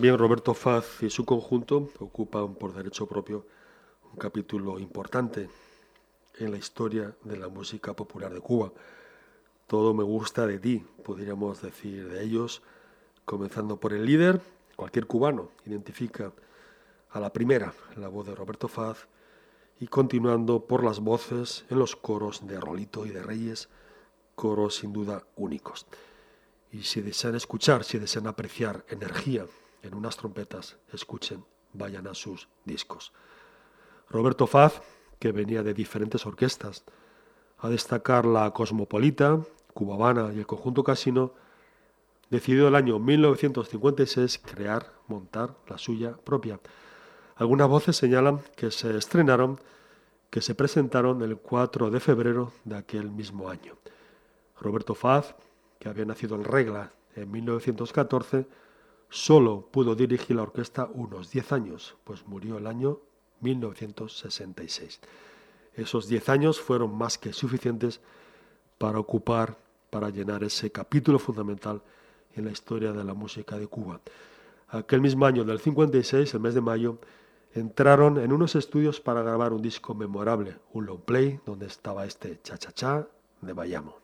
También 0.01 0.17
Roberto 0.17 0.55
Faz 0.55 1.03
y 1.03 1.11
su 1.11 1.27
conjunto 1.27 1.91
ocupan 1.99 2.55
por 2.55 2.73
derecho 2.73 3.05
propio 3.05 3.45
un 4.11 4.17
capítulo 4.17 4.79
importante 4.79 5.51
en 6.39 6.51
la 6.51 6.57
historia 6.57 7.15
de 7.23 7.37
la 7.37 7.49
música 7.49 7.93
popular 7.93 8.33
de 8.33 8.41
Cuba. 8.41 8.73
Todo 9.67 9.93
me 9.93 10.03
gusta 10.03 10.47
de 10.47 10.59
ti, 10.59 10.83
podríamos 11.05 11.61
decir 11.61 12.09
de 12.09 12.25
ellos, 12.25 12.63
comenzando 13.27 13.77
por 13.77 13.93
el 13.93 14.07
líder, 14.07 14.41
cualquier 14.75 15.07
cubano 15.07 15.51
identifica 15.67 16.33
a 17.11 17.21
la 17.21 17.31
primera 17.31 17.75
la 17.97 18.09
voz 18.09 18.27
de 18.27 18.35
Roberto 18.35 18.69
Faz 18.69 19.07
y 19.81 19.87
continuando 19.87 20.65
por 20.65 20.83
las 20.83 21.01
voces 21.01 21.67
en 21.69 21.79
los 21.79 21.95
coros 21.95 22.47
de 22.47 22.59
Rolito 22.59 23.05
y 23.05 23.11
de 23.11 23.23
Reyes, 23.23 23.69
coros 24.35 24.77
sin 24.77 24.95
duda 24.95 25.27
únicos. 25.37 25.85
Y 26.73 26.85
si 26.85 27.03
desean 27.03 27.35
escuchar, 27.35 27.85
si 27.85 27.99
desean 27.99 28.29
apreciar 28.29 28.83
energía 28.89 29.45
en 29.83 29.95
unas 29.95 30.17
trompetas, 30.17 30.79
escuchen, 30.93 31.45
vayan 31.73 32.07
a 32.07 32.15
sus 32.15 32.49
discos. 32.65 33.13
Roberto 34.09 34.47
Faz, 34.47 34.83
que 35.19 35.33
venía 35.33 35.63
de 35.63 35.75
diferentes 35.75 36.27
orquestas, 36.27 36.85
a 37.59 37.69
destacar 37.69 38.25
la 38.25 38.51
Cosmopolita, 38.53 39.41
Cuba 39.75 39.95
Habana 39.95 40.33
y 40.35 40.39
el 40.39 40.47
conjunto 40.47 40.83
Casino, 40.83 41.33
decidió 42.31 42.69
el 42.69 42.75
año 42.75 42.99
1956 42.99 44.39
crear, 44.39 44.93
montar 45.09 45.57
la 45.69 45.79
suya 45.79 46.17
propia. 46.17 46.61
Algunas 47.37 47.69
voces 47.69 47.97
señalan 47.97 48.41
que 48.57 48.71
se 48.71 48.97
estrenaron, 48.97 49.61
que 50.31 50.41
se 50.41 50.55
presentaron 50.55 51.23
el 51.23 51.37
4 51.37 51.91
de 51.91 52.01
febrero 52.01 52.53
de 52.65 52.77
aquel 52.77 53.11
mismo 53.11 53.51
año. 53.51 53.77
Roberto 54.61 54.95
Faz, 54.95 55.35
que 55.79 55.89
había 55.89 56.05
nacido 56.05 56.37
en 56.37 56.45
Regla 56.45 56.93
en 57.17 57.31
1914, 57.31 58.47
solo 59.11 59.69
pudo 59.71 59.95
dirigir 59.95 60.37
la 60.37 60.43
orquesta 60.43 60.89
unos 60.95 61.31
10 61.31 61.53
años, 61.53 61.97
pues 62.05 62.27
murió 62.27 62.57
el 62.59 62.67
año 62.67 63.01
1966. 63.41 65.01
Esos 65.75 66.09
10 66.09 66.29
años 66.29 66.61
fueron 66.61 66.97
más 66.97 67.19
que 67.19 67.33
suficientes 67.33 68.01
para 68.79 68.99
ocupar, 68.99 69.59
para 69.91 70.11
llenar 70.11 70.43
ese 70.45 70.71
capítulo 70.71 71.19
fundamental 71.19 71.83
en 72.35 72.45
la 72.45 72.53
historia 72.53 72.93
de 72.93 73.05
la 73.05 73.15
música 73.15 73.59
de 73.59 73.67
Cuba. 73.67 74.01
Aquel 74.69 75.01
mismo 75.01 75.27
año 75.27 75.45
del 75.45 75.59
56, 75.59 76.33
el 76.35 76.41
mes 76.41 76.55
de 76.55 76.61
mayo, 76.61 76.99
entraron 77.55 78.19
en 78.19 78.33
unos 78.33 78.55
estudios 78.55 79.01
para 79.01 79.23
grabar 79.23 79.53
un 79.53 79.63
disco 79.63 79.95
memorable, 79.95 80.57
un 80.73 80.87
long 80.87 81.01
play, 81.01 81.41
donde 81.45 81.67
estaba 81.67 82.05
este 82.05 82.41
cha-cha-cha 82.43 83.09
de 83.41 83.53
Bayamo. 83.53 83.97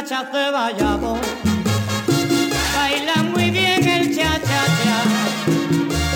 De 0.00 0.50
Bayamo 0.50 1.18
bailan 2.74 3.32
muy 3.32 3.50
bien 3.50 3.86
el 3.86 4.16
cha-cha-cha 4.16 4.98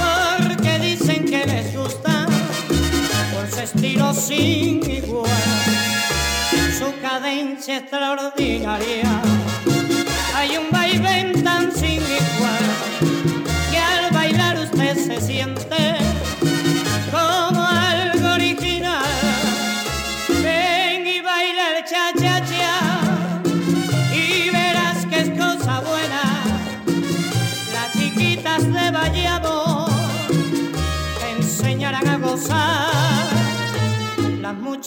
porque 0.01 0.79
dicen 0.79 1.27
que 1.27 1.45
les 1.45 1.77
gusta 1.77 2.27
por 3.35 3.47
su 3.51 3.61
estilo 3.61 4.15
sin 4.15 4.91
igual, 4.91 5.29
su 6.79 6.99
cadencia 7.03 7.77
extraordinaria. 7.77 9.21
Hay 10.35 10.57
un 10.57 10.71
vaivén 10.71 11.45
tan 11.45 11.71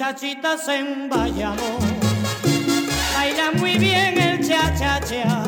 muchachitas 0.07 0.69
en 0.69 1.09
Bayamo 1.09 1.79
bailan 3.13 3.57
muy 3.57 3.77
bien 3.77 4.17
el 4.17 4.47
cha-cha-cha 4.47 5.43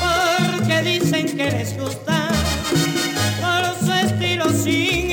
porque 0.00 0.82
dicen 0.82 1.36
que 1.36 1.50
les 1.50 1.76
gusta 1.76 2.28
por 3.40 3.84
su 3.84 3.92
estilo 3.92 4.44
sin 4.50 5.09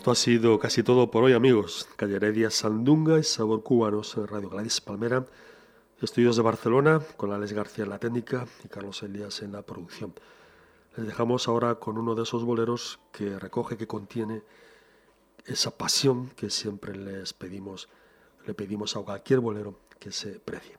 Esto 0.00 0.12
ha 0.12 0.14
sido 0.14 0.58
casi 0.58 0.82
todo 0.82 1.10
por 1.10 1.24
hoy, 1.24 1.34
amigos. 1.34 1.86
Calle 1.96 2.16
Heredia, 2.16 2.48
Sandunga 2.48 3.18
y 3.18 3.22
Sabor 3.22 3.62
Cubanos 3.62 4.16
en 4.16 4.26
Radio 4.28 4.48
Gladys 4.48 4.80
Palmera. 4.80 5.26
Estudios 6.00 6.36
de 6.36 6.42
Barcelona, 6.42 7.02
con 7.18 7.32
Alex 7.32 7.52
García 7.52 7.84
en 7.84 7.90
la 7.90 7.98
técnica 7.98 8.46
y 8.64 8.68
Carlos 8.68 9.02
Elías 9.02 9.42
en 9.42 9.52
la 9.52 9.60
producción. 9.60 10.14
Les 10.96 11.04
dejamos 11.04 11.48
ahora 11.48 11.74
con 11.74 11.98
uno 11.98 12.14
de 12.14 12.22
esos 12.22 12.44
boleros 12.44 12.98
que 13.12 13.38
recoge, 13.38 13.76
que 13.76 13.86
contiene 13.86 14.40
esa 15.44 15.76
pasión 15.76 16.30
que 16.30 16.48
siempre 16.48 16.96
les 16.96 17.34
pedimos, 17.34 17.90
le 18.46 18.54
pedimos 18.54 18.96
a 18.96 19.00
cualquier 19.00 19.40
bolero 19.40 19.80
que 19.98 20.12
se 20.12 20.40
precie. 20.40 20.78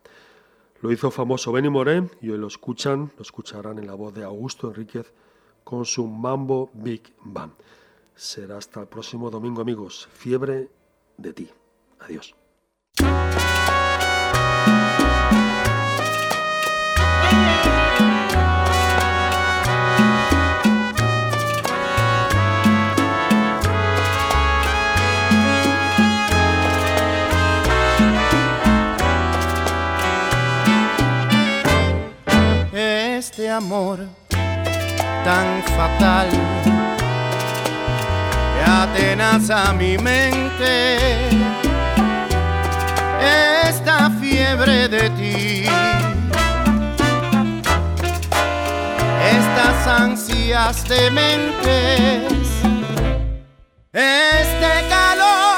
Lo 0.82 0.92
hizo 0.92 1.12
famoso 1.12 1.52
Benny 1.52 1.70
Moré 1.70 2.10
y 2.22 2.32
hoy 2.32 2.40
lo 2.40 2.48
escuchan, 2.48 3.12
lo 3.18 3.22
escucharán 3.22 3.78
en 3.78 3.86
la 3.86 3.94
voz 3.94 4.16
de 4.16 4.24
Augusto 4.24 4.70
Enríquez 4.70 5.14
con 5.64 5.86
su 5.86 6.08
Mambo 6.08 6.72
Big 6.74 7.14
Band. 7.24 7.54
Será 8.24 8.58
hasta 8.60 8.80
el 8.82 8.88
próximo 8.88 9.32
domingo, 9.32 9.64
amigos. 9.64 10.08
Fiebre 10.14 10.70
de 11.18 11.34
ti. 11.34 11.50
Adiós. 12.02 12.36
Este 32.72 33.50
amor 33.50 34.06
tan 35.24 35.64
fatal 35.76 36.81
atenaza 38.66 39.74
mi 39.74 39.98
mente, 39.98 40.98
esta 43.68 44.10
fiebre 44.20 44.88
de 44.88 45.10
ti, 45.12 45.66
estas 49.38 49.88
ansias 49.88 50.88
dementes, 50.88 52.34
este 53.94 54.90
calor 54.90 55.51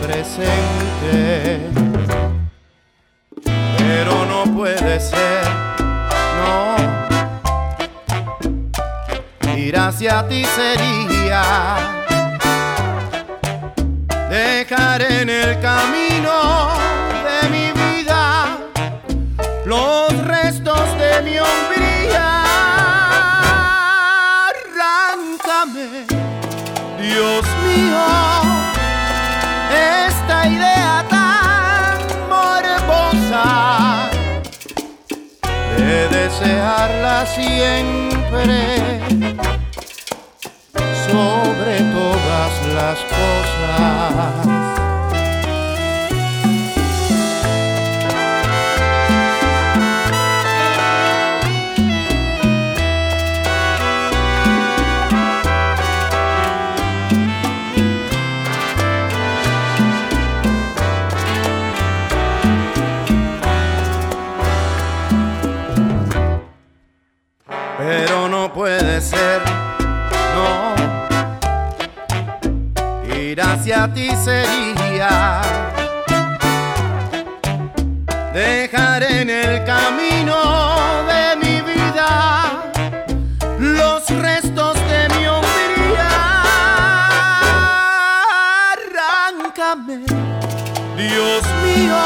presente. 0.00 1.60
Pero 3.78 4.24
no 4.24 4.44
puede 4.54 4.98
ser, 5.00 5.44
no. 6.38 6.76
Ir 9.56 9.76
hacia 9.76 10.26
ti 10.28 10.44
sería 10.44 11.42
dejar 14.30 15.02
en 15.02 15.28
el 15.28 15.60
camino 15.60 16.70
de 17.26 17.48
mi 17.50 17.72
vida 17.72 18.58
los 19.64 20.16
restos 20.26 20.98
de 20.98 21.22
mi 21.22 21.38
hombría. 21.38 22.44
Arráncame, 24.48 26.06
Dios 26.98 27.44
mío 27.64 28.49
esta 30.06 30.46
idea 30.46 31.04
tan 31.08 31.98
morbosa 32.28 34.10
de 35.76 36.08
desearla 36.08 37.26
siempre 37.26 38.58
sobre 41.10 41.74
todas 41.96 42.52
las 42.74 42.98
cosas. 43.14 44.79
Hacia 73.72 73.94
ti 73.94 74.10
sería. 74.24 75.42
Dejar 78.32 79.02
en 79.02 79.30
el 79.30 79.64
camino 79.64 80.36
de 81.06 81.36
mi 81.36 81.60
vida 81.60 82.62
los 83.58 84.08
restos 84.10 84.74
de 84.74 85.08
mi 85.14 85.26
hombría. 85.26 86.10
Arráncame, 88.72 90.04
Dios 90.96 91.42
mío. 91.64 92.02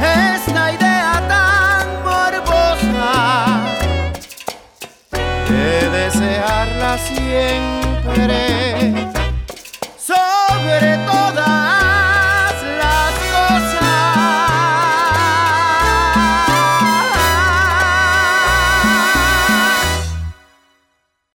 Esta 0.00 0.72
idea 0.72 1.14
tan 1.28 1.86
morbosa 2.04 3.10
de 5.48 5.90
desearla 5.90 6.98
siempre 6.98 8.51